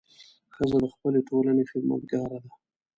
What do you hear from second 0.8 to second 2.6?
د خپلې ټولنې خدمتګاره ده.